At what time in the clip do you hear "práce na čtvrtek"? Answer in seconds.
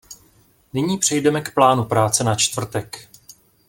1.85-3.09